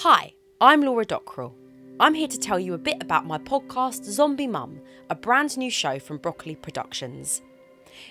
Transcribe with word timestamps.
Hi, 0.00 0.34
I'm 0.60 0.82
Laura 0.82 1.06
Dockrill. 1.06 1.54
I'm 1.98 2.12
here 2.12 2.28
to 2.28 2.38
tell 2.38 2.60
you 2.60 2.74
a 2.74 2.78
bit 2.78 2.98
about 3.00 3.24
my 3.24 3.38
podcast, 3.38 4.04
Zombie 4.04 4.46
Mum, 4.46 4.78
a 5.08 5.14
brand 5.14 5.56
new 5.56 5.70
show 5.70 5.98
from 5.98 6.18
Broccoli 6.18 6.54
Productions. 6.54 7.40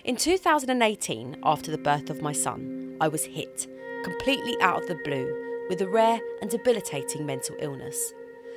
In 0.03 0.15
2018, 0.15 1.37
after 1.43 1.69
the 1.69 1.77
birth 1.77 2.09
of 2.09 2.23
my 2.23 2.31
son, 2.31 2.97
I 2.99 3.07
was 3.07 3.25
hit, 3.25 3.67
completely 4.03 4.59
out 4.61 4.81
of 4.81 4.87
the 4.87 4.99
blue, 5.03 5.67
with 5.69 5.79
a 5.79 5.87
rare 5.87 6.19
and 6.41 6.49
debilitating 6.49 7.23
mental 7.23 7.55
illness. 7.59 8.13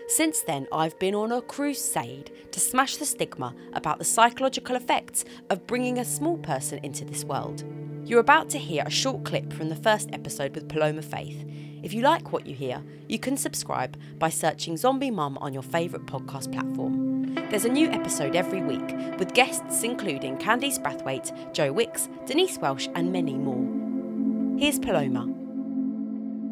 Since 0.06 0.40
then, 0.40 0.66
I've 0.72 0.98
been 0.98 1.14
on 1.14 1.30
a 1.30 1.42
crusade 1.42 2.30
to 2.52 2.60
smash 2.60 2.96
the 2.96 3.04
stigma 3.04 3.54
about 3.74 3.98
the 3.98 4.06
psychological 4.06 4.74
effects 4.74 5.26
of 5.50 5.66
bringing 5.66 5.98
a 5.98 6.04
small 6.06 6.38
person 6.38 6.80
into 6.82 7.04
this 7.04 7.24
world. 7.24 7.62
You're 8.06 8.20
about 8.20 8.48
to 8.50 8.58
hear 8.58 8.84
a 8.86 8.90
short 8.90 9.26
clip 9.26 9.52
from 9.52 9.68
the 9.68 9.76
first 9.76 10.08
episode 10.14 10.54
with 10.54 10.70
Paloma 10.70 11.02
Faith. 11.02 11.44
If 11.82 11.94
you 11.94 12.02
like 12.02 12.32
what 12.32 12.46
you 12.46 12.54
hear, 12.54 12.82
you 13.08 13.18
can 13.18 13.36
subscribe 13.36 13.96
by 14.18 14.30
searching 14.30 14.76
Zombie 14.76 15.12
Mum 15.12 15.38
on 15.38 15.52
your 15.52 15.62
favourite 15.62 16.06
podcast 16.06 16.52
platform. 16.52 17.34
There's 17.50 17.64
a 17.64 17.68
new 17.68 17.88
episode 17.88 18.34
every 18.34 18.62
week 18.62 19.18
with 19.18 19.32
guests 19.32 19.84
including 19.84 20.38
Candice 20.38 20.82
Brathwaite, 20.82 21.52
Joe 21.52 21.72
Wicks, 21.72 22.08
Denise 22.26 22.58
Welch, 22.58 22.88
and 22.94 23.12
many 23.12 23.34
more. 23.34 24.58
Here's 24.58 24.80
Paloma. 24.80 25.32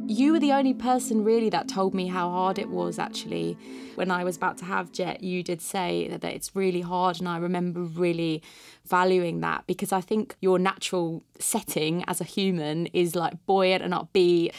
You 0.08 0.34
were 0.34 0.38
the 0.38 0.52
only 0.52 0.74
person 0.74 1.24
really 1.24 1.50
that 1.50 1.66
told 1.66 1.92
me 1.92 2.06
how 2.06 2.30
hard 2.30 2.60
it 2.60 2.68
was 2.68 2.96
actually. 2.96 3.58
When 3.96 4.12
I 4.12 4.22
was 4.22 4.36
about 4.36 4.56
to 4.58 4.64
have 4.64 4.92
Jet, 4.92 5.24
you 5.24 5.42
did 5.42 5.60
say 5.60 6.06
that 6.06 6.22
it's 6.22 6.54
really 6.54 6.82
hard, 6.82 7.18
and 7.18 7.28
I 7.28 7.38
remember 7.38 7.80
really 7.80 8.40
valuing 8.84 9.40
that 9.40 9.66
because 9.66 9.90
I 9.90 10.00
think 10.00 10.36
your 10.40 10.60
natural 10.60 11.24
setting 11.40 12.04
as 12.06 12.20
a 12.20 12.24
human 12.24 12.86
is 12.86 13.16
like 13.16 13.34
buoyant 13.46 13.82
and 13.82 13.92
upbeat. 13.92 14.54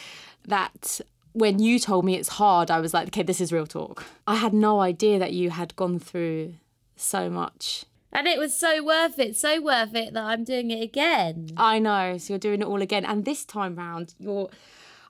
That 0.48 1.00
when 1.32 1.58
you 1.60 1.78
told 1.78 2.04
me 2.04 2.16
it's 2.16 2.30
hard, 2.30 2.70
I 2.70 2.80
was 2.80 2.92
like, 2.92 3.08
okay, 3.08 3.22
this 3.22 3.40
is 3.40 3.52
real 3.52 3.66
talk. 3.66 4.04
I 4.26 4.34
had 4.36 4.52
no 4.52 4.80
idea 4.80 5.18
that 5.18 5.32
you 5.32 5.50
had 5.50 5.76
gone 5.76 5.98
through 5.98 6.54
so 6.96 7.30
much. 7.30 7.84
And 8.12 8.26
it 8.26 8.38
was 8.38 8.54
so 8.56 8.82
worth 8.82 9.18
it, 9.18 9.36
so 9.36 9.60
worth 9.60 9.94
it 9.94 10.14
that 10.14 10.24
I'm 10.24 10.42
doing 10.42 10.70
it 10.70 10.82
again. 10.82 11.50
I 11.56 11.78
know. 11.78 12.18
So 12.18 12.32
you're 12.32 12.38
doing 12.38 12.62
it 12.62 12.66
all 12.66 12.82
again. 12.82 13.04
And 13.04 13.24
this 13.24 13.44
time 13.44 13.76
round, 13.76 14.14
you're 14.18 14.48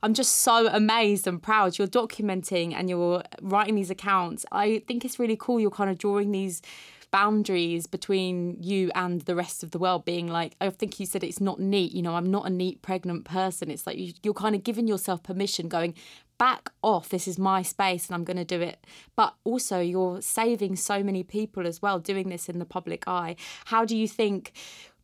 I'm 0.03 0.15
just 0.15 0.37
so 0.37 0.69
amazed 0.69 1.27
and 1.27 1.43
proud. 1.43 1.79
You're 1.79 1.89
documenting 1.89 2.73
and 2.73 2.89
you're 2.89 3.23
writing 3.43 3.75
these 3.75 3.91
accounts. 3.91 4.47
I 4.53 4.83
think 4.87 5.05
it's 5.05 5.19
really 5.19 5.37
cool. 5.37 5.59
You're 5.59 5.71
kind 5.71 5.91
of 5.91 5.99
drawing 5.99 6.31
these 6.31 6.63
boundaries 7.11 7.87
between 7.87 8.57
you 8.61 8.91
and 8.95 9.23
the 9.23 9.35
rest 9.35 9.63
of 9.63 9.71
the 9.71 9.79
world 9.79 10.05
being 10.05 10.29
like 10.29 10.55
i 10.61 10.69
think 10.69 11.01
you 11.01 11.07
said 11.07 11.25
it's 11.25 11.41
not 11.41 11.59
neat 11.59 11.93
you 11.93 12.03
know 12.03 12.15
i'm 12.15 12.31
not 12.31 12.47
a 12.47 12.51
neat 12.51 12.83
pregnant 12.83 13.25
person. 13.25 13.71
It's 13.71 13.87
like 13.87 13.99
you, 13.99 14.13
you're 14.23 14.35
kind 14.35 14.55
of 14.55 14.63
giving 14.63 14.87
yourself 14.87 15.23
permission 15.23 15.69
going 15.69 15.95
back 16.39 16.71
off 16.83 17.09
this 17.09 17.27
is 17.27 17.39
my 17.39 17.63
space 17.63 18.07
and 18.07 18.15
i'm 18.15 18.25
going 18.25 18.37
to 18.37 18.45
do 18.45 18.61
it. 18.61 18.85
But 19.17 19.35
also 19.45 19.81
you're 19.81 20.21
saving 20.21 20.77
so 20.77 21.03
many 21.03 21.23
people 21.23 21.67
as 21.67 21.83
well 21.83 21.99
doing 21.99 22.29
this 22.29 22.49
in 22.49 22.59
the 22.59 22.65
public 22.65 23.07
eye. 23.07 23.37
How 23.67 23.85
do 23.85 23.97
you 23.97 24.09
think 24.09 24.53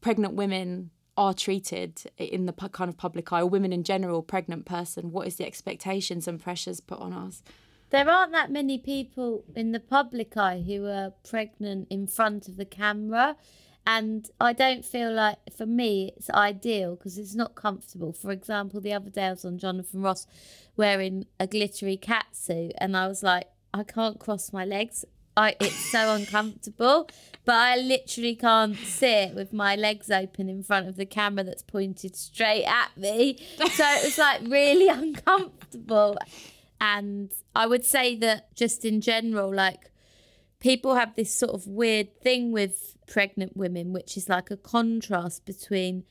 pregnant 0.01 0.35
women 0.35 0.91
are 1.17 1.35
treated 1.35 2.03
in 2.19 2.47
the 2.47 2.53
kind 2.53 2.89
of 2.89 2.97
public 2.97 3.33
eye, 3.33 3.41
or 3.41 3.47
women 3.47 3.73
in 3.73 3.85
general, 3.85 4.23
pregnant 4.23 4.65
person, 4.65 5.13
what 5.13 5.27
is 5.27 5.37
the 5.37 5.47
expectations 5.47 6.27
and 6.27 6.43
pressures 6.43 6.81
put 6.81 6.99
on 6.99 7.13
us? 7.13 7.43
There 7.95 8.11
aren't 8.11 8.33
that 8.33 8.51
many 8.51 8.77
people 8.77 9.45
in 9.55 9.71
the 9.71 9.79
public 9.79 10.37
eye 10.37 10.65
who 10.67 10.85
are 10.89 11.13
pregnant 11.23 11.87
in 11.91 12.09
front 12.09 12.49
of 12.49 12.57
the 12.57 12.65
camera. 12.65 13.37
And 13.87 14.29
I 14.41 14.53
don't 14.53 14.85
feel 14.85 15.13
like, 15.13 15.39
for 15.57 15.65
me, 15.65 16.13
it's 16.17 16.29
ideal 16.29 16.97
because 16.97 17.19
it's 17.19 17.37
not 17.37 17.55
comfortable. 17.55 18.13
For 18.13 18.33
example, 18.33 18.81
the 18.81 18.93
other 18.93 19.11
day 19.11 19.27
I 19.27 19.31
was 19.31 19.45
on 19.45 19.59
Jonathan 19.59 20.03
Ross 20.03 20.27
wearing 20.77 21.27
a 21.39 21.47
glittery 21.47 21.97
cat 21.97 22.27
suit, 22.33 22.73
and 22.79 22.97
I 22.97 23.07
was 23.07 23.23
like, 23.23 23.47
I 23.73 23.85
can't 23.85 24.19
cross 24.19 24.53
my 24.53 24.65
legs. 24.65 25.05
I, 25.37 25.55
it's 25.61 25.93
so 25.93 26.15
uncomfortable 26.15 27.09
but 27.45 27.55
I 27.55 27.77
literally 27.77 28.35
can't 28.35 28.77
sit 28.77 29.35
with 29.35 29.53
my 29.53 29.77
legs 29.77 30.11
open 30.11 30.49
in 30.49 30.63
front 30.63 30.89
of 30.89 30.97
the 30.97 31.05
camera 31.05 31.45
that's 31.45 31.63
pointed 31.63 32.17
straight 32.17 32.65
at 32.65 32.97
me. 32.97 33.39
So 33.59 33.85
it 33.85 34.05
was 34.05 34.19
like 34.19 34.41
really 34.47 34.89
uncomfortable. 35.03 36.17
And 36.85 37.33
I 37.55 37.67
would 37.67 37.85
say 37.85 38.15
that 38.17 38.55
just 38.55 38.85
in 38.85 39.01
general, 39.01 39.51
like 39.55 39.91
people 40.61 40.97
have 40.97 41.17
this 41.17 41.35
sort 41.35 41.55
of 41.55 41.67
weird 41.67 42.21
thing 42.21 42.53
with 42.53 42.99
pregnant 43.07 43.57
women, 43.57 43.95
which 43.95 44.19
is 44.19 44.29
like 44.29 44.51
a 44.51 44.59
contrast 44.59 45.47
between 45.47 46.05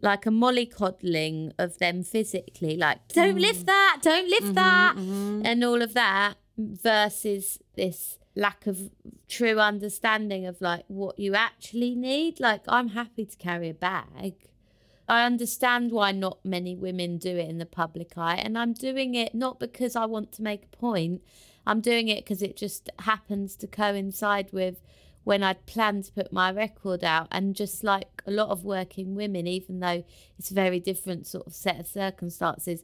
like 0.00 0.24
a 0.24 0.30
mollycoddling 0.30 1.52
of 1.58 1.78
them 1.78 2.02
physically, 2.02 2.74
like 2.76 3.00
don't 3.08 3.36
mm. 3.36 3.40
lift 3.40 3.66
that, 3.66 3.98
don't 4.00 4.30
lift 4.30 4.44
mm-hmm, 4.44 4.54
that, 4.54 4.96
mm-hmm. 4.96 5.42
and 5.44 5.62
all 5.62 5.82
of 5.82 5.92
that, 5.92 6.34
versus 6.56 7.58
this 7.76 8.18
lack 8.34 8.66
of 8.66 8.90
true 9.28 9.58
understanding 9.58 10.46
of 10.46 10.60
like 10.60 10.84
what 10.88 11.18
you 11.18 11.34
actually 11.34 11.94
need. 11.94 12.40
Like, 12.40 12.62
I'm 12.66 12.88
happy 13.00 13.26
to 13.26 13.36
carry 13.36 13.68
a 13.68 13.74
bag. 13.74 14.34
I 15.08 15.24
understand 15.24 15.90
why 15.90 16.12
not 16.12 16.44
many 16.44 16.76
women 16.76 17.16
do 17.18 17.30
it 17.30 17.48
in 17.48 17.58
the 17.58 17.66
public 17.66 18.18
eye, 18.18 18.36
and 18.36 18.58
I'm 18.58 18.74
doing 18.74 19.14
it 19.14 19.34
not 19.34 19.58
because 19.58 19.96
I 19.96 20.04
want 20.04 20.32
to 20.32 20.42
make 20.42 20.64
a 20.64 20.76
point. 20.76 21.22
I'm 21.66 21.80
doing 21.80 22.08
it 22.08 22.24
because 22.24 22.42
it 22.42 22.56
just 22.56 22.90
happens 23.00 23.56
to 23.56 23.66
coincide 23.66 24.52
with 24.52 24.80
when 25.24 25.42
I'd 25.42 25.66
planned 25.66 26.04
to 26.04 26.12
put 26.12 26.32
my 26.32 26.50
record 26.50 27.04
out. 27.04 27.28
And 27.30 27.54
just 27.54 27.84
like 27.84 28.22
a 28.26 28.30
lot 28.30 28.48
of 28.48 28.64
working 28.64 29.14
women, 29.14 29.46
even 29.46 29.80
though 29.80 30.04
it's 30.38 30.50
a 30.50 30.54
very 30.54 30.80
different 30.80 31.26
sort 31.26 31.46
of 31.46 31.54
set 31.54 31.78
of 31.78 31.86
circumstances, 31.86 32.82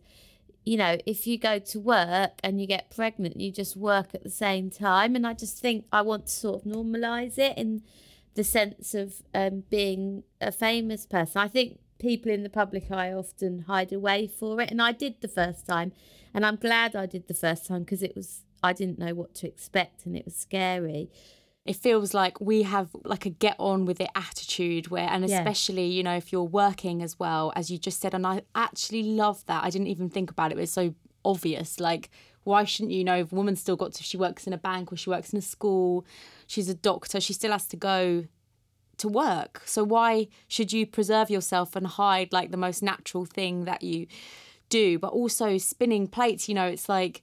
you 0.65 0.77
know, 0.77 0.99
if 1.06 1.27
you 1.27 1.39
go 1.39 1.59
to 1.59 1.81
work 1.81 2.33
and 2.43 2.61
you 2.61 2.67
get 2.67 2.91
pregnant, 2.91 3.41
you 3.41 3.51
just 3.51 3.77
work 3.77 4.15
at 4.15 4.23
the 4.23 4.31
same 4.31 4.71
time. 4.71 5.17
And 5.17 5.27
I 5.27 5.33
just 5.33 5.59
think 5.59 5.87
I 5.93 6.03
want 6.03 6.27
to 6.27 6.33
sort 6.33 6.67
of 6.67 6.71
normalize 6.71 7.39
it 7.39 7.56
in 7.56 7.83
the 8.35 8.45
sense 8.45 8.95
of 8.95 9.23
um, 9.35 9.65
being 9.71 10.25
a 10.41 10.53
famous 10.53 11.06
person. 11.06 11.41
I 11.41 11.49
think 11.49 11.79
people 11.99 12.31
in 12.31 12.43
the 12.43 12.50
public 12.50 12.91
eye 12.91 13.12
often 13.12 13.60
hide 13.60 13.93
away 13.93 14.27
for 14.27 14.60
it. 14.60 14.71
And 14.71 14.81
I 14.82 14.93
did 14.93 15.21
the 15.21 15.28
first 15.28 15.66
time. 15.66 15.93
And 16.32 16.44
I'm 16.44 16.56
glad 16.56 16.97
I 16.97 17.06
did 17.06 17.28
the 17.28 17.34
first 17.34 17.66
time 17.66 17.84
because 17.84 18.03
it 18.03 18.16
was, 18.16 18.43
I 18.62 18.72
didn't 18.72 18.99
know 18.99 19.15
what 19.15 19.34
to 19.37 19.47
expect 19.47 20.05
and 20.05 20.16
it 20.16 20.25
was 20.25 20.34
scary 20.34 21.10
it 21.65 21.77
feels 21.77 22.12
like 22.12 22.41
we 22.41 22.62
have 22.62 22.91
like 23.05 23.25
a 23.25 23.31
get 23.31 23.56
on 23.59 23.87
with 23.87 24.00
it 24.00 24.10
attitude 24.15 24.88
where 24.88 25.09
and 25.09 25.25
especially 25.25 25.87
yeah. 25.87 25.97
you 25.97 26.03
know 26.03 26.16
if 26.16 26.32
you're 26.32 26.43
working 26.43 27.03
as 27.03 27.19
well 27.19 27.53
as 27.56 27.71
you 27.71 27.78
just 27.78 28.00
said 28.00 28.15
and 28.15 28.26
i 28.26 28.43
actually 28.55 29.03
love 29.03 29.44
that 29.47 29.65
i 29.65 29.71
didn't 29.71 29.87
even 29.87 30.09
think 30.11 30.31
about 30.31 30.53
it 30.53 30.59
it's 30.59 30.72
so 30.72 30.94
obvious 31.25 31.81
like 31.81 32.11
why 32.44 32.65
shouldn't 32.65 32.93
you 32.93 33.05
know 33.05 33.16
if 33.16 33.32
a 33.32 33.34
woman's 33.34 33.61
still 33.61 33.76
got 33.76 33.93
to 33.93 34.00
if 34.00 34.06
she 34.06 34.16
works 34.16 34.47
in 34.47 34.53
a 34.53 34.59
bank 34.59 34.93
or 34.93 34.97
she 34.97 35.09
works 35.09 35.32
in 35.32 35.38
a 35.38 35.43
school 35.43 36.05
she's 36.47 36.69
a 36.69 36.75
doctor 36.75 37.21
she 37.21 37.32
still 37.32 37.53
has 37.53 37.66
to 37.66 37.76
go 37.76 38.25
to 38.99 39.09
work 39.09 39.62
so 39.65 39.82
why 39.84 40.27
should 40.49 40.72
you 40.72 40.87
preserve 40.87 41.31
yourself 41.31 41.77
and 41.77 41.87
hide 41.87 42.32
like 42.32 42.50
the 42.50 42.56
most 42.56 42.82
natural 42.82 43.25
thing 43.25 43.65
that 43.65 43.82
you 43.82 44.06
do 44.69 44.99
but 44.99 45.12
also 45.12 45.59
spinning 45.59 46.06
plates 46.06 46.49
you 46.49 46.55
know 46.55 46.66
it's 46.66 46.88
like 46.88 47.22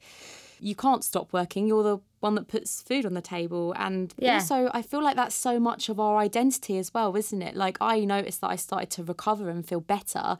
you 0.59 0.75
can't 0.75 1.03
stop 1.03 1.33
working 1.33 1.67
you're 1.67 1.83
the 1.83 1.99
one 2.21 2.35
that 2.35 2.47
puts 2.47 2.81
food 2.81 3.05
on 3.05 3.13
the 3.13 3.21
table. 3.21 3.73
And 3.77 4.13
yeah. 4.17 4.35
also, 4.35 4.69
I 4.73 4.81
feel 4.81 5.03
like 5.03 5.15
that's 5.15 5.35
so 5.35 5.59
much 5.59 5.89
of 5.89 5.99
our 5.99 6.17
identity 6.17 6.77
as 6.77 6.93
well, 6.93 7.15
isn't 7.15 7.41
it? 7.41 7.55
Like, 7.55 7.77
I 7.81 8.05
noticed 8.05 8.41
that 8.41 8.49
I 8.49 8.55
started 8.55 8.89
to 8.91 9.03
recover 9.03 9.49
and 9.49 9.67
feel 9.67 9.81
better, 9.81 10.37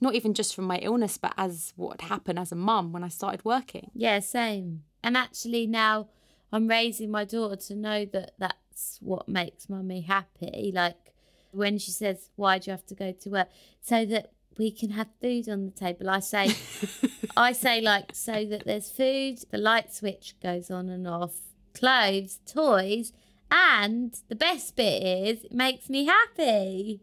not 0.00 0.14
even 0.14 0.34
just 0.34 0.54
from 0.54 0.64
my 0.64 0.78
illness, 0.78 1.18
but 1.18 1.34
as 1.36 1.72
what 1.76 2.00
happened 2.00 2.38
as 2.38 2.50
a 2.50 2.56
mum 2.56 2.92
when 2.92 3.04
I 3.04 3.08
started 3.08 3.44
working. 3.44 3.90
Yeah, 3.94 4.18
same. 4.20 4.82
And 5.04 5.16
actually, 5.16 5.66
now 5.66 6.08
I'm 6.50 6.66
raising 6.66 7.10
my 7.10 7.24
daughter 7.24 7.56
to 7.56 7.74
know 7.74 8.04
that 8.06 8.32
that's 8.78 8.98
what 9.00 9.28
makes 9.28 9.68
mummy 9.68 10.02
happy. 10.02 10.70
Like, 10.74 11.12
when 11.50 11.78
she 11.78 11.90
says, 11.90 12.30
Why 12.36 12.58
do 12.58 12.70
you 12.70 12.72
have 12.72 12.86
to 12.86 12.94
go 12.94 13.12
to 13.12 13.30
work? 13.30 13.48
So 13.80 14.04
that 14.06 14.32
we 14.56 14.70
can 14.70 14.90
have 14.90 15.08
food 15.20 15.48
on 15.48 15.66
the 15.66 15.70
table. 15.70 16.08
I 16.10 16.20
say, 16.20 16.54
I 17.36 17.52
say 17.52 17.80
like 17.80 18.14
so 18.14 18.44
that 18.44 18.64
there's 18.64 18.90
food, 18.90 19.38
the 19.50 19.58
light 19.58 19.92
switch 19.94 20.34
goes 20.42 20.70
on 20.70 20.88
and 20.88 21.06
off, 21.06 21.34
clothes, 21.74 22.40
toys, 22.46 23.12
and 23.50 24.14
the 24.28 24.34
best 24.36 24.76
bit 24.76 25.02
is 25.02 25.44
it 25.44 25.52
makes 25.52 25.88
me 25.88 26.06
happy. 26.06 27.00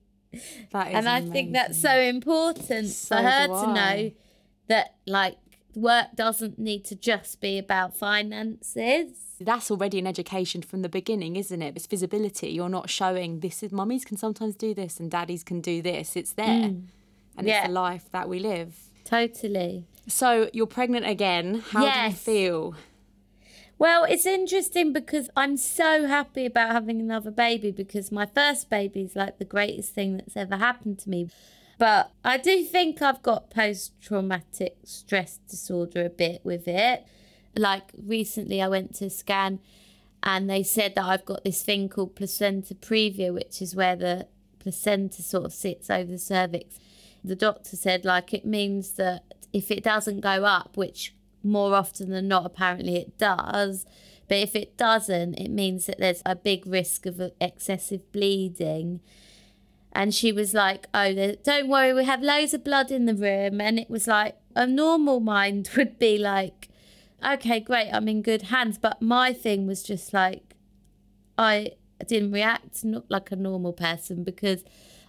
That 0.72 0.90
is 0.90 0.96
and 0.96 1.10
I 1.10 1.18
amazing. 1.18 1.34
think 1.34 1.54
that's 1.54 1.82
so 1.82 1.98
important 1.98 2.90
so 2.90 3.16
for 3.16 3.22
her 3.22 3.48
to 3.48 3.74
know 3.74 4.12
that 4.68 4.96
like 5.08 5.38
work 5.76 6.08
doesn't 6.16 6.58
need 6.58 6.86
to 6.86 6.96
just 6.96 7.42
be 7.42 7.58
about 7.58 7.96
finances. 7.96 9.12
That's 9.40 9.70
already 9.70 10.00
an 10.00 10.08
education 10.08 10.62
from 10.62 10.82
the 10.82 10.90
beginning, 10.90 11.36
isn't 11.36 11.62
it? 11.62 11.76
It's 11.76 11.88
visibility. 11.88 12.50
You're 12.50 12.70
not 12.70 12.90
showing 12.90 13.42
this 13.42 13.62
is 13.64 13.72
mummies 13.72 14.06
can 14.06 14.18
sometimes 14.18 14.56
do 14.56 14.74
this 14.74 15.00
and 15.00 15.12
daddies 15.12 15.44
can 15.44 15.62
do 15.62 15.82
this. 15.82 16.16
It's 16.16 16.34
there. 16.34 16.70
Mm 16.70 16.84
and 17.38 17.48
yeah. 17.48 17.60
it's 17.60 17.68
the 17.68 17.74
life 17.74 18.10
that 18.12 18.30
we 18.30 18.40
live. 18.40 18.76
Totally. 19.04 19.86
So 20.08 20.50
you're 20.54 20.68
pregnant 20.68 21.06
again. 21.06 21.64
How 21.72 21.84
yes. 21.84 22.26
do 22.26 22.32
you 22.32 22.40
feel? 22.40 22.76
Well, 23.78 24.06
it's 24.06 24.26
interesting 24.26 24.94
because 24.94 25.30
I'm 25.36 25.58
so 25.58 26.08
happy 26.08 26.46
about 26.46 26.72
having 26.72 27.02
another 27.02 27.32
baby 27.32 27.72
because 27.72 28.12
my 28.12 28.26
first 28.26 28.70
baby 28.70 29.02
is 29.02 29.16
like 29.16 29.38
the 29.38 29.46
greatest 29.46 29.94
thing 29.94 30.18
that's 30.18 30.38
ever 30.38 30.58
happened 30.58 31.00
to 31.00 31.10
me. 31.10 31.30
But 31.78 32.12
I 32.24 32.38
do 32.38 32.64
think 32.64 33.02
I've 33.02 33.22
got 33.22 33.50
post 33.50 34.00
traumatic 34.02 34.78
stress 34.84 35.40
disorder 35.50 36.06
a 36.06 36.10
bit 36.10 36.42
with 36.44 36.68
it. 36.68 37.06
Like 37.56 37.92
recently, 38.02 38.62
I 38.62 38.68
went 38.68 38.96
to 38.96 39.10
scan 39.10 39.60
and 40.24 40.50
they 40.50 40.64
said 40.64 40.96
that 40.96 41.06
I've 41.06 41.26
got 41.26 41.44
this 41.44 41.62
thing 41.62 41.90
called 41.90 42.16
placenta 42.16 42.76
previa, 42.76 43.34
which 43.34 43.62
is 43.62 43.76
where 43.76 43.96
the 43.96 44.28
placenta 44.60 45.22
sort 45.22 45.46
of 45.46 45.54
sits 45.54 45.90
over 45.90 46.12
the 46.12 46.18
cervix. 46.18 46.80
The 47.24 47.36
doctor 47.36 47.76
said, 47.76 48.06
like, 48.06 48.34
it 48.34 48.46
means 48.46 48.94
that 48.94 49.24
if 49.54 49.70
it 49.70 49.84
doesn't 49.84 50.22
go 50.22 50.46
up, 50.46 50.78
which 50.78 51.16
more 51.44 51.76
often 51.76 52.10
than 52.10 52.28
not, 52.28 52.46
apparently 52.46 52.96
it 52.98 53.18
does, 53.18 53.86
but 54.28 54.38
if 54.38 54.56
it 54.56 54.78
doesn't, 54.78 55.36
it 55.36 55.50
means 55.50 55.86
that 55.86 56.00
there's 56.00 56.24
a 56.26 56.36
big 56.36 56.66
risk 56.66 57.06
of 57.06 57.22
excessive 57.40 58.12
bleeding. 58.12 59.02
And 59.96 60.14
she 60.14 60.34
was 60.34 60.54
like, 60.54 60.88
Oh, 60.94 61.36
don't 61.44 61.70
worry, 61.70 61.94
we 61.94 62.04
have 62.04 62.22
loads 62.22 62.54
of 62.54 62.66
blood 62.66 62.92
in 62.92 63.06
the 63.06 63.16
room. 63.16 63.62
And 63.62 63.80
it 63.80 63.90
was 63.90 64.08
like, 64.08 64.36
a 64.56 64.68
normal 64.68 65.22
mind 65.22 65.70
would 65.78 65.98
be 65.98 66.18
like, 66.18 66.68
Okay, 67.26 67.62
great, 67.62 67.90
I'm 67.92 68.10
in 68.10 68.22
good 68.22 68.44
hands. 68.44 68.78
But 68.78 69.02
my 69.02 69.32
thing 69.32 69.66
was 69.66 69.82
just 69.82 70.14
like, 70.14 70.54
I 71.38 71.72
didn't 72.06 72.34
react 72.34 72.84
not 72.84 73.10
like 73.10 73.32
a 73.32 73.38
normal 73.38 73.72
person 73.72 74.24
because 74.24 74.66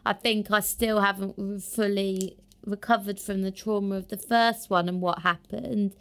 I 0.06 0.12
think 0.12 0.52
I 0.52 0.60
still 0.60 1.00
haven't 1.00 1.60
fully 1.64 2.38
recovered 2.64 3.18
from 3.18 3.42
the 3.42 3.50
trauma 3.50 3.96
of 3.96 4.08
the 4.08 4.16
first 4.16 4.70
one 4.70 4.88
and 4.88 5.00
what 5.00 5.22
happened. 5.22 5.96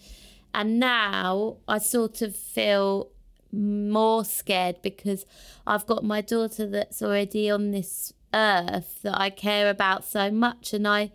And 0.54 0.80
now 0.80 1.58
I 1.68 1.80
sort 1.80 2.22
of 2.22 2.36
feel 2.36 3.10
more 3.52 4.24
scared 4.24 4.82
because 4.84 5.26
I've 5.66 5.88
got 5.88 6.04
my 6.04 6.22
daughter 6.22 6.68
that's 6.68 7.02
already 7.02 7.50
on 7.50 7.72
this 7.72 8.14
earth 8.36 9.00
that 9.04 9.20
I 9.20 9.30
care 9.30 9.70
about 9.70 10.04
so 10.06 10.30
much 10.30 10.74
and 10.74 10.88
I 10.88 11.12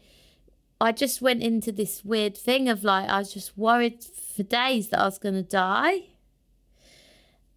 I 0.81 0.93
just 0.93 1.21
went 1.21 1.43
into 1.43 1.73
this 1.73 2.05
weird 2.05 2.37
thing 2.37 2.69
of 2.69 2.83
like 2.83 3.09
I 3.09 3.19
was 3.19 3.35
just 3.35 3.57
worried 3.57 4.03
for 4.03 4.43
days 4.43 4.89
that 4.89 5.01
I 5.01 5.05
was 5.05 5.19
going 5.19 5.35
to 5.35 5.43
die. 5.43 6.05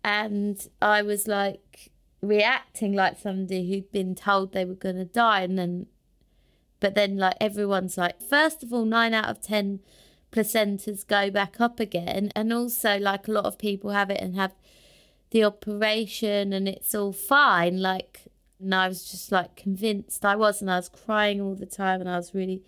And 0.03 0.67
I 0.81 1.01
was 1.01 1.25
like 1.25 1.91
reacting 2.21 2.91
like 2.91 3.17
somebody 3.17 3.69
who'd 3.69 3.91
been 3.93 4.13
told 4.13 4.51
they 4.51 4.65
were 4.65 4.73
going 4.73 4.97
to 4.97 5.05
die 5.05 5.41
and 5.41 5.57
then 5.57 5.87
but 6.81 6.95
then 6.95 7.15
like 7.15 7.37
everyone's 7.39 7.97
like 7.97 8.21
first 8.21 8.61
of 8.61 8.73
all 8.73 8.83
9 8.83 9.13
out 9.13 9.29
of 9.29 9.41
10 9.41 9.79
placentas 10.33 11.07
go 11.07 11.29
back 11.29 11.61
up 11.61 11.79
again. 11.79 12.31
And 12.35 12.51
also, 12.51 12.97
like 12.97 13.27
a 13.27 13.31
lot 13.31 13.45
of 13.45 13.57
people 13.57 13.91
have 13.91 14.09
it 14.09 14.19
and 14.19 14.35
have 14.35 14.53
the 15.29 15.43
operation 15.43 16.51
and 16.51 16.67
it's 16.67 16.93
all 16.93 17.13
fine. 17.13 17.81
Like, 17.81 18.23
and 18.63 18.73
I 18.73 18.87
was 18.87 19.09
just 19.09 19.31
like 19.31 19.55
convinced 19.55 20.25
I 20.25 20.35
was, 20.35 20.61
and 20.61 20.71
I 20.71 20.77
was 20.77 20.89
crying 20.89 21.41
all 21.41 21.55
the 21.55 21.65
time, 21.65 21.99
and 21.99 22.09
I 22.09 22.17
was 22.17 22.33
really 22.33 22.63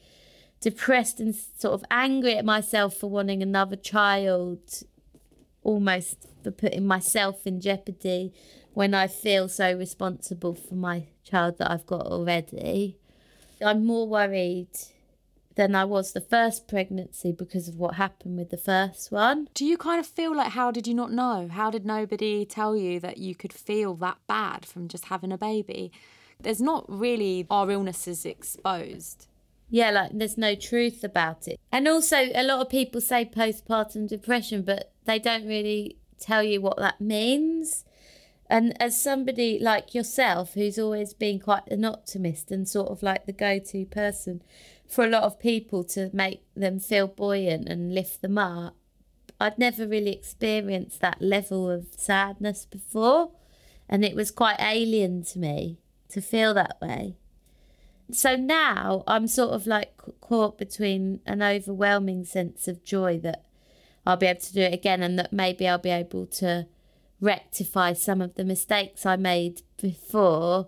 depressed 0.62 1.20
and 1.20 1.36
sort 1.36 1.74
of 1.74 1.84
angry 1.92 2.38
at 2.38 2.46
myself 2.46 2.96
for 2.96 3.10
wanting 3.10 3.42
another 3.42 3.76
child, 3.76 4.84
almost 5.64 6.28
for 6.44 6.52
putting 6.52 6.86
myself 6.86 7.46
in 7.48 7.60
jeopardy 7.60 8.34
when 8.74 8.94
I 8.94 9.08
feel 9.08 9.48
so 9.48 9.74
responsible 9.74 10.54
for 10.54 10.76
my 10.76 11.08
child 11.24 11.58
that 11.58 11.72
I've 11.72 11.86
got 11.86 12.06
already. 12.06 12.98
I'm 13.62 13.86
more 13.86 14.08
worried 14.08 14.70
than 15.56 15.74
I 15.76 15.86
was 15.86 16.12
the 16.12 16.22
first 16.22 16.68
pregnancy 16.68 17.32
because 17.32 17.68
of 17.68 17.78
what 17.78 17.96
happened 17.96 18.38
with 18.38 18.50
the 18.50 18.58
first 18.58 19.12
one. 19.12 19.48
Do 19.54 19.66
you 19.66 19.78
kind 19.78 20.00
of 20.00 20.06
feel 20.06 20.36
like 20.36 20.52
how 20.52 20.70
did 20.72 20.86
you 20.86 20.94
not 20.94 21.12
know? 21.12 21.48
How 21.50 21.72
did 21.72 21.86
nobody 21.86 22.46
tell 22.46 22.76
you 22.76 23.00
that 23.00 23.18
you 23.18 23.36
could 23.36 23.54
feel 23.54 23.96
that 23.96 24.18
bad 24.28 24.66
from 24.66 24.88
just 24.88 25.06
having 25.06 25.32
a 25.32 25.38
baby? 25.38 25.92
There's 26.40 26.62
not 26.62 26.86
really 26.88 27.48
our 27.50 27.72
illnesses 27.72 28.26
exposed. 28.26 29.28
Yeah, 29.70 29.92
like 29.92 30.12
there's 30.14 30.38
no 30.38 30.56
truth 30.56 31.04
about 31.04 31.48
it. 31.48 31.60
And 31.72 31.88
also, 31.88 32.30
a 32.36 32.44
lot 32.44 32.62
of 32.62 32.70
people 32.70 33.02
say 33.02 33.26
postpartum 33.26 34.08
depression, 34.08 34.62
but 34.62 34.92
they 35.06 35.20
don't 35.20 35.48
really 35.48 35.98
tell 36.20 36.44
you 36.44 36.62
what 36.62 36.78
that 36.78 37.02
means. 37.02 37.86
And 38.48 38.80
as 38.80 39.02
somebody 39.02 39.58
like 39.60 39.96
yourself, 39.96 40.54
who's 40.54 40.78
always 40.78 41.14
been 41.14 41.40
quite 41.40 41.68
an 41.72 41.84
optimist 41.84 42.52
and 42.52 42.68
sort 42.68 42.90
of 42.90 43.02
like 43.02 43.26
the 43.26 43.34
go 43.34 43.58
to 43.58 43.86
person, 43.86 44.44
for 44.88 45.04
a 45.04 45.10
lot 45.10 45.24
of 45.24 45.40
people 45.40 45.84
to 45.84 46.10
make 46.14 46.44
them 46.56 46.80
feel 46.80 47.08
buoyant 47.08 47.68
and 47.68 47.94
lift 47.94 48.22
them 48.22 48.38
up. 48.38 48.76
I'd 49.40 49.60
never 49.60 49.88
really 49.88 50.14
experienced 50.14 51.02
that 51.02 51.22
level 51.22 51.70
of 51.70 51.88
sadness 51.98 52.66
before, 52.66 53.32
and 53.90 54.06
it 54.06 54.16
was 54.16 54.32
quite 54.32 54.60
alien 54.60 55.24
to 55.26 55.40
me 55.40 55.80
to 56.10 56.22
feel 56.22 56.54
that 56.54 56.78
way. 56.82 57.16
So 58.12 58.36
now 58.36 59.04
I'm 59.08 59.28
sort 59.28 59.52
of 59.52 59.66
like 59.68 59.98
caught 60.22 60.58
between 60.58 61.22
an 61.26 61.42
overwhelming 61.42 62.24
sense 62.24 62.68
of 62.68 62.84
joy 62.84 63.20
that 63.20 63.46
I'll 64.06 64.18
be 64.18 64.28
able 64.28 64.42
to 64.42 64.54
do 64.54 64.62
it 64.62 64.74
again 64.74 65.02
and 65.02 65.18
that 65.18 65.34
maybe 65.34 65.68
I'll 65.68 65.80
be 65.80 65.90
able 65.90 66.28
to 66.28 66.68
rectify 67.20 67.94
some 67.94 68.22
of 68.22 68.36
the 68.36 68.44
mistakes 68.44 69.06
I 69.06 69.16
made 69.16 69.64
before. 69.82 70.68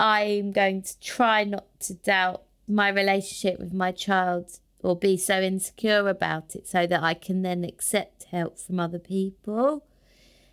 I'm 0.00 0.50
going 0.50 0.82
to 0.82 1.00
try 1.00 1.44
not 1.44 1.66
to 1.80 1.94
doubt 1.94 2.42
my 2.66 2.88
relationship 2.88 3.58
with 3.58 3.72
my 3.72 3.92
child 3.92 4.58
or 4.80 4.96
be 4.96 5.16
so 5.16 5.40
insecure 5.40 6.08
about 6.08 6.54
it 6.54 6.68
so 6.68 6.86
that 6.86 7.02
I 7.02 7.14
can 7.14 7.42
then 7.42 7.64
accept 7.64 8.24
help 8.24 8.58
from 8.58 8.78
other 8.78 8.98
people. 8.98 9.86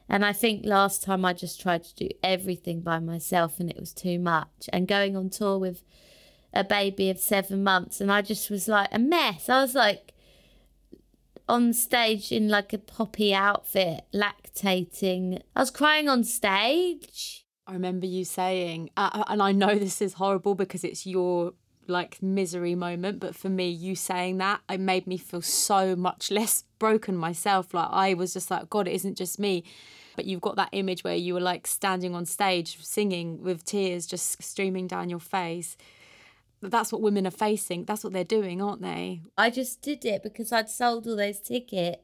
And 0.07 0.25
I 0.25 0.33
think 0.33 0.65
last 0.65 1.03
time 1.03 1.23
I 1.25 1.33
just 1.33 1.61
tried 1.61 1.83
to 1.83 1.95
do 1.95 2.09
everything 2.23 2.81
by 2.81 2.99
myself 2.99 3.59
and 3.59 3.69
it 3.69 3.79
was 3.79 3.93
too 3.93 4.19
much. 4.19 4.69
And 4.71 4.87
going 4.87 5.15
on 5.15 5.29
tour 5.29 5.57
with 5.57 5.83
a 6.53 6.63
baby 6.63 7.09
of 7.09 7.19
seven 7.19 7.63
months 7.63 8.01
and 8.01 8.11
I 8.11 8.21
just 8.21 8.49
was 8.49 8.67
like 8.67 8.89
a 8.91 8.99
mess. 8.99 9.47
I 9.49 9.61
was 9.61 9.73
like 9.73 10.13
on 11.47 11.73
stage 11.73 12.31
in 12.31 12.47
like 12.47 12.71
a 12.71 12.77
poppy 12.77 13.33
outfit, 13.33 14.05
lactating. 14.13 15.41
I 15.55 15.59
was 15.59 15.71
crying 15.71 16.07
on 16.07 16.23
stage. 16.23 17.45
I 17.67 17.73
remember 17.73 18.05
you 18.05 18.25
saying, 18.25 18.89
uh, 18.97 19.23
and 19.27 19.41
I 19.41 19.51
know 19.51 19.75
this 19.75 20.01
is 20.01 20.13
horrible 20.13 20.55
because 20.55 20.83
it's 20.83 21.05
your 21.05 21.53
like 21.87 22.21
misery 22.21 22.75
moment 22.75 23.19
but 23.19 23.35
for 23.35 23.49
me 23.49 23.69
you 23.69 23.95
saying 23.95 24.37
that 24.37 24.61
it 24.69 24.79
made 24.79 25.07
me 25.07 25.17
feel 25.17 25.41
so 25.41 25.95
much 25.95 26.31
less 26.31 26.63
broken 26.79 27.15
myself. 27.15 27.73
Like 27.73 27.89
i 27.91 28.13
was 28.13 28.33
just 28.33 28.49
like 28.51 28.69
god 28.69 28.87
it 28.87 28.93
isn't 28.93 29.17
just 29.17 29.39
me. 29.39 29.63
But 30.15 30.25
you've 30.25 30.41
got 30.41 30.57
that 30.57 30.69
image 30.73 31.03
where 31.03 31.15
you 31.15 31.33
were 31.33 31.39
like 31.39 31.65
standing 31.65 32.13
on 32.13 32.25
stage 32.25 32.83
singing 32.83 33.41
with 33.41 33.63
tears 33.63 34.05
just 34.05 34.43
streaming 34.43 34.87
down 34.87 35.09
your 35.09 35.19
face. 35.19 35.77
That's 36.61 36.91
what 36.91 37.01
women 37.01 37.25
are 37.25 37.31
facing. 37.31 37.85
That's 37.85 38.03
what 38.03 38.13
they're 38.13 38.23
doing 38.23 38.61
aren't 38.61 38.81
they? 38.81 39.21
I 39.37 39.49
just 39.49 39.81
did 39.81 40.05
it 40.05 40.23
because 40.23 40.51
i'd 40.51 40.69
sold 40.69 41.07
all 41.07 41.15
those 41.15 41.39
tickets. 41.39 42.01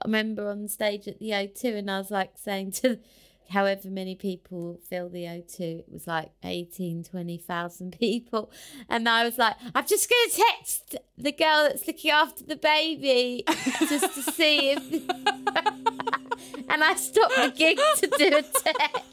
I 0.00 0.06
remember 0.06 0.48
on 0.48 0.68
stage 0.68 1.08
at 1.08 1.18
the 1.18 1.30
o2 1.30 1.78
and 1.78 1.90
i 1.90 1.98
was 1.98 2.10
like 2.10 2.32
saying 2.36 2.70
to 2.72 3.00
however 3.50 3.88
many 3.88 4.14
people 4.14 4.78
fill 4.88 5.08
the 5.08 5.24
O2. 5.24 5.60
It 5.60 5.86
was 5.90 6.06
like 6.06 6.32
18, 6.42 7.04
20,000 7.04 7.92
people. 7.98 8.50
And 8.88 9.08
I 9.08 9.24
was 9.24 9.38
like, 9.38 9.56
I'm 9.74 9.86
just 9.86 10.08
going 10.08 10.30
to 10.30 10.42
text 10.52 10.96
the 11.16 11.32
girl 11.32 11.68
that's 11.68 11.86
looking 11.86 12.10
after 12.10 12.44
the 12.44 12.56
baby 12.56 13.44
just 13.88 14.14
to 14.14 14.22
see 14.32 14.70
if. 14.70 14.82
and 16.68 16.84
I 16.84 16.94
stopped 16.94 17.36
the 17.36 17.52
gig 17.56 17.78
to 17.96 18.06
do 18.06 18.36
a 18.36 18.42
text. 18.42 19.04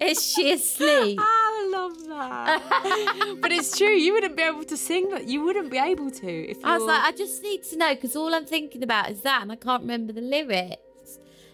Is 0.00 0.24
she 0.32 0.52
asleep? 0.52 1.18
Ah, 1.20 1.24
I 1.24 1.70
love 1.72 2.06
that. 2.06 3.38
but 3.40 3.50
it's 3.50 3.76
true. 3.76 3.88
You 3.88 4.12
wouldn't 4.12 4.36
be 4.36 4.42
able 4.44 4.64
to 4.64 4.76
sing 4.76 5.10
that. 5.10 5.26
You 5.28 5.42
wouldn't 5.42 5.70
be 5.70 5.78
able 5.78 6.10
to 6.12 6.50
if 6.50 6.64
I 6.64 6.78
was 6.78 6.86
like, 6.86 7.02
I 7.02 7.12
just 7.12 7.42
need 7.42 7.64
to 7.64 7.76
know 7.76 7.94
because 7.94 8.14
all 8.14 8.32
I'm 8.32 8.46
thinking 8.46 8.84
about 8.84 9.10
is 9.10 9.22
that, 9.22 9.42
and 9.42 9.50
I 9.50 9.56
can't 9.56 9.82
remember 9.82 10.12
the 10.12 10.20
lyrics. 10.20 10.76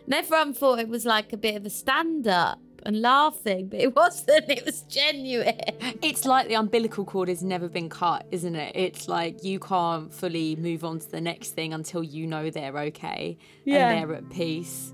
And 0.05 0.15
everyone 0.15 0.53
thought 0.53 0.79
it 0.79 0.89
was 0.89 1.07
like 1.07 1.33
a 1.33 1.37
bit 1.37 1.57
of 1.57 1.65
a 1.65 1.71
stand 1.71 2.29
up 2.29 2.61
and 2.85 3.01
laughing, 3.01 3.69
but 3.69 3.81
it 3.81 3.97
wasn't. 3.97 4.51
It 4.51 4.65
was 4.65 4.83
genuine. 4.83 5.59
It's 6.03 6.25
like 6.25 6.49
the 6.49 6.55
umbilical 6.55 7.05
cord 7.05 7.29
has 7.29 7.43
never 7.43 7.69
been 7.69 7.89
cut, 7.89 8.27
isn't 8.31 8.55
it? 8.55 8.73
It's 8.75 9.09
like 9.09 9.43
you 9.43 9.59
can't 9.59 10.13
fully 10.13 10.57
move 10.57 10.85
on 10.85 10.99
to 10.99 11.11
the 11.11 11.21
next 11.21 11.51
thing 11.51 11.73
until 11.73 12.03
you 12.03 12.27
know 12.27 12.51
they're 12.51 12.79
okay 12.79 13.39
yeah. 13.65 13.91
and 13.91 14.11
they're 14.11 14.17
at 14.17 14.31
peace. 14.31 14.93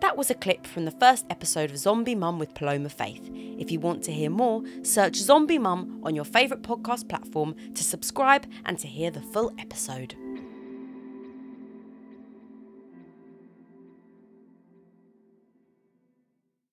That 0.00 0.16
was 0.16 0.30
a 0.30 0.34
clip 0.34 0.66
from 0.66 0.84
the 0.84 0.90
first 0.90 1.26
episode 1.30 1.70
of 1.70 1.78
Zombie 1.78 2.16
Mum 2.16 2.40
with 2.40 2.54
Paloma 2.54 2.88
Faith. 2.88 3.30
If 3.32 3.70
you 3.70 3.78
want 3.78 4.02
to 4.04 4.12
hear 4.12 4.30
more, 4.30 4.62
search 4.82 5.14
Zombie 5.14 5.58
Mum 5.58 6.00
on 6.02 6.16
your 6.16 6.24
favourite 6.24 6.64
podcast 6.64 7.08
platform 7.08 7.54
to 7.74 7.84
subscribe 7.84 8.44
and 8.64 8.78
to 8.80 8.88
hear 8.88 9.12
the 9.12 9.20
full 9.20 9.52
episode. 9.60 10.16